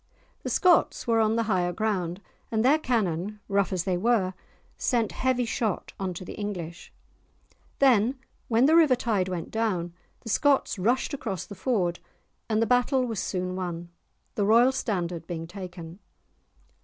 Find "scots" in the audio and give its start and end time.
0.49-1.05, 10.29-10.79